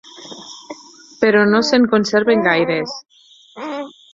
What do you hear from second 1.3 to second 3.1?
no se'n conserven gaires.